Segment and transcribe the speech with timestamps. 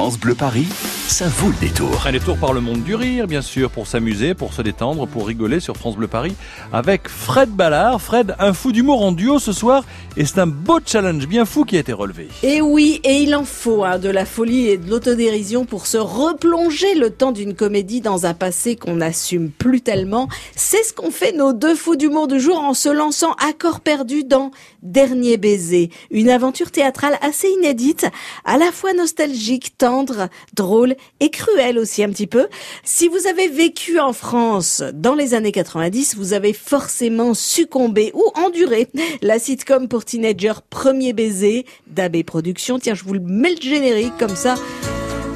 [0.00, 0.66] France Bleu Paris,
[1.10, 2.06] ça vaut le détour.
[2.06, 5.26] Un détour par le monde du rire, bien sûr, pour s'amuser, pour se détendre, pour
[5.26, 6.34] rigoler sur France Bleu Paris
[6.72, 8.00] avec Fred Ballard.
[8.00, 9.84] Fred, un fou d'humour en duo ce soir
[10.16, 12.28] et c'est un beau challenge bien fou qui a été relevé.
[12.42, 15.98] Et oui, et il en faut hein, de la folie et de l'autodérision pour se
[15.98, 20.28] replonger le temps d'une comédie dans un passé qu'on n'assume plus tellement.
[20.54, 23.80] C'est ce qu'ont fait nos deux fous d'humour du jour en se lançant à corps
[23.80, 24.52] perdu dans
[24.82, 28.06] Dernier baiser, une aventure théâtrale assez inédite,
[28.46, 32.48] à la fois nostalgique, tendre, drôle et cruelle aussi un petit peu.
[32.84, 38.24] Si vous avez vécu en France dans les années 90, vous avez forcément succombé ou
[38.34, 38.88] enduré
[39.22, 42.78] la sitcom pour teenagers Premier baiser d'AB Productions.
[42.78, 44.54] Tiens, je vous le mets le générique comme ça.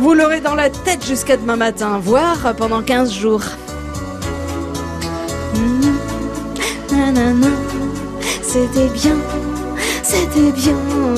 [0.00, 3.42] Vous l'aurez dans la tête jusqu'à demain matin, voire pendant 15 jours.
[5.54, 5.88] Mmh.
[8.42, 9.16] C'était bien
[10.08, 10.74] c'était bien.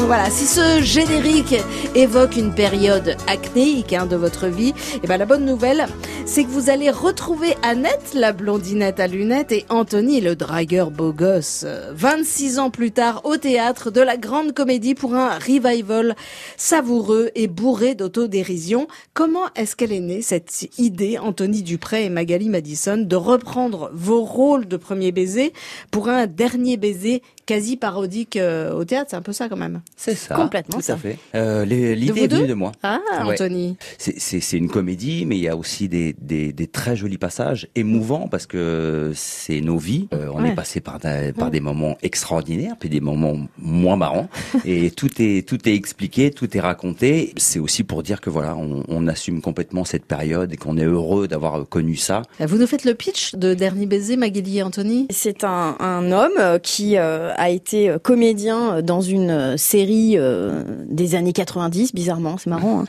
[0.06, 1.54] Voilà, si ce générique
[1.94, 5.86] évoque une période acnéique hein, de votre vie, et eh ben la bonne nouvelle,
[6.26, 11.12] c'est que vous allez retrouver Annette, la blondinette à lunettes, et Anthony, le dragueur beau
[11.12, 16.16] gosse, 26 ans plus tard au théâtre de la grande comédie pour un revival
[16.56, 18.88] savoureux et bourré d'autodérision.
[19.14, 24.24] Comment est-ce qu'elle est née, cette idée, Anthony Dupré et Magali Madison, de reprendre vos
[24.24, 25.52] rôles de premier baiser
[25.92, 29.80] pour un dernier baiser quasi parodique euh, au théâtre, c'est un peu ça quand même.
[29.96, 30.34] C'est ça.
[30.34, 30.94] Complètement tout ça.
[30.94, 31.18] à fait.
[31.34, 32.72] Euh, L'idée est venue de moi.
[32.82, 33.34] Ah, Ouais.
[33.34, 33.76] Anthony.
[33.98, 38.28] C'est une comédie, mais il y a aussi des, des, des très jolis passages émouvants
[38.28, 40.08] parce que c'est nos vies.
[40.14, 40.50] Euh, on Ouais.
[40.50, 44.28] est passé par, des- par des moments extraordinaires, puis des moments moins marrants.
[44.64, 47.32] et tout est tout est expliqué, tout est raconté.
[47.36, 50.84] C'est aussi pour dire que voilà, on, on assume complètement cette période et qu'on est
[50.84, 52.22] heureux d'avoir connu ça.
[52.40, 55.06] Vous nous faites le pitch de Dernier baiser, Magali et Anthony?
[55.10, 59.56] C'est un, un homme euh, qui euh, a été euh, comédien euh, dans une euh,
[59.56, 62.80] série euh, des années 90, bizarrement, c'est marrant.
[62.80, 62.84] hein.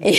[0.04, 0.16] Et,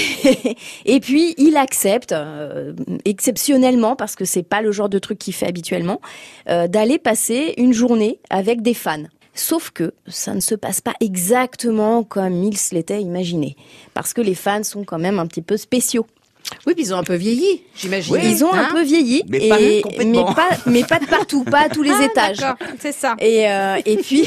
[0.85, 2.73] et puis il accepte, euh,
[3.05, 6.01] exceptionnellement, parce que c'est pas le genre de truc qu'il fait habituellement,
[6.49, 9.03] euh, d'aller passer une journée avec des fans.
[9.33, 13.55] Sauf que ça ne se passe pas exactement comme il se l'était imaginé,
[13.93, 16.05] parce que les fans sont quand même un petit peu spéciaux.
[16.65, 18.15] Oui, puis ils ont un peu vieilli, j'imagine.
[18.23, 20.33] Ils ont un Hein peu vieilli, Mais et, pas mais complètement.
[20.33, 22.37] pas, mais pas de partout, pas à tous les Ah, étages.
[22.37, 23.15] d'accord, C'est ça.
[23.19, 24.23] Et, euh, et puis,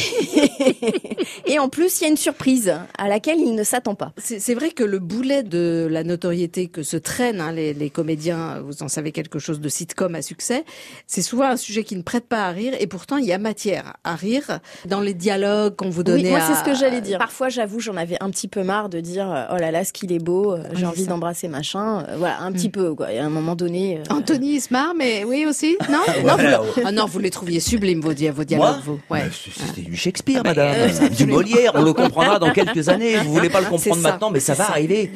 [1.46, 4.12] et en plus, il y a une surprise à laquelle il ne s'attend pas.
[4.18, 8.60] C'est vrai que le boulet de la notoriété que se traînent hein, les, les comédiens,
[8.64, 10.64] vous en savez quelque chose de sitcom à succès,
[11.06, 13.38] c'est souvent un sujet qui ne prête pas à rire et pourtant il y a
[13.38, 16.22] matière à rire dans les dialogues qu'on vous donnait.
[16.24, 17.18] Oui, moi, à- c'est ce que j'allais dire.
[17.18, 20.12] Parfois, j'avoue, j'en avais un petit peu marre de dire, oh là là, ce qu'il
[20.12, 22.04] est beau, euh, c'est j'ai envie d'embrasser machin.
[22.12, 23.12] Euh, Voilà, un petit peu, quoi.
[23.12, 23.98] Et à un moment donné.
[23.98, 27.30] euh, Anthony il se marre, mais oui aussi, non non, vous, ah non, vous les
[27.30, 29.00] trouviez sublimes vos, dia- vos dialogues, vous.
[29.10, 29.22] Ouais.
[29.32, 30.90] C'est- C'était du Shakespeare, Ah, mais, madame.
[31.02, 31.72] euh, du Molière.
[31.74, 33.16] On le comprendra dans quelques années.
[33.16, 34.70] Vous voulez pas le comprendre maintenant, mais ça va ça.
[34.72, 35.10] arriver.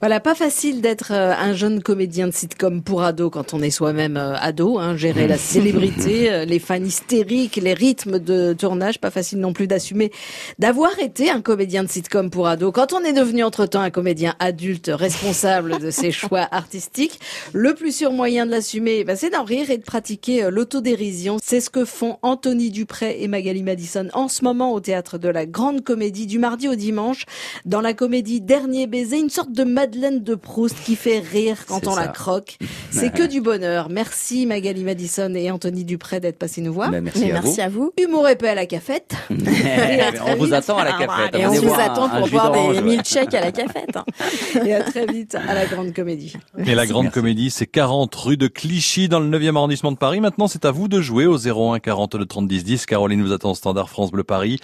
[0.00, 3.70] Voilà, pas facile d'être euh, un jeune comédien de sitcom pour ado quand on est
[3.70, 5.38] soi-même ado, hein, gérer la
[5.80, 10.10] célébrité, les fans hystériques, les rythmes de tournage, pas facile non plus d'assumer
[10.58, 12.72] d'avoir été un comédien de sitcom pour ado.
[12.72, 17.20] Quand on est devenu entre-temps un comédien adulte responsable de ses choix artistiques,
[17.52, 21.38] le plus sûr moyen de l'assumer, bah, c'est d'en rire et de pratiquer euh, l'autodérision.
[21.42, 25.28] C'est ce que font Anthony Dupré et Magali Madison en ce moment au théâtre de
[25.28, 27.26] la Grande Comédie du mardi au dimanche
[27.64, 31.86] dans la comédie Dernier baiser, une sorte de Madeleine de Proust qui fait rire quand
[31.86, 32.58] on la croque.
[32.90, 33.88] C'est que du bonheur.
[33.88, 36.90] Merci Magali Madison et Anthony Dupré d'être passés nous voir.
[36.90, 37.92] Ben, merci mais à merci à vous.
[38.00, 39.14] Humour épais à la cafette.
[39.30, 41.34] Et à très on vous attend à la cafette.
[41.34, 43.96] Et on Venez vous voir un- attend pour boire des milkshakes à la cafette.
[43.96, 44.04] hein.
[44.66, 46.34] Et à très vite à la Grande Comédie.
[46.66, 47.14] Et la grande merci.
[47.14, 50.20] comédie, c'est 40 rue de Clichy dans le 9e arrondissement de Paris.
[50.20, 52.86] Maintenant, c'est à vous de jouer au 01 40 le 30 10 10.
[52.86, 54.58] Caroline vous attend au standard France Bleu Paris.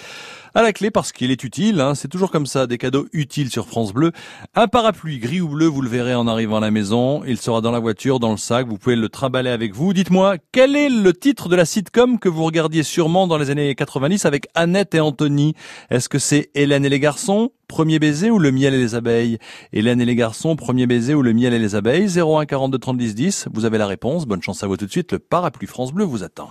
[0.55, 1.95] À la clé parce qu'il est utile, hein.
[1.95, 4.13] c'est toujours comme ça, des cadeaux utiles sur France Bleu.
[4.55, 7.23] Un parapluie gris ou bleu, vous le verrez en arrivant à la maison.
[7.27, 9.93] Il sera dans la voiture, dans le sac, vous pouvez le trimballer avec vous.
[9.93, 13.75] Dites-moi, quel est le titre de la sitcom que vous regardiez sûrement dans les années
[13.75, 15.55] 90 avec Annette et Anthony?
[15.91, 19.39] Est-ce que c'est Hélène et les garçons Premier baiser ou le miel et les abeilles?
[19.73, 22.09] Hélène et les garçons, premier baiser ou le miel et les abeilles?
[22.09, 23.49] 01 42 30 10 10.
[23.53, 24.27] Vous avez la réponse.
[24.27, 25.13] Bonne chance à vous tout de suite.
[25.13, 26.51] Le parapluie France Bleu vous attend.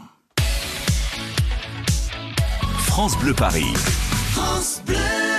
[2.77, 3.73] France Bleu Paris.
[4.33, 5.14] France Bleu.